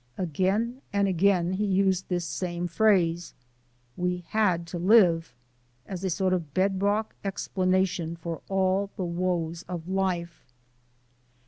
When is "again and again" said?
0.17-1.53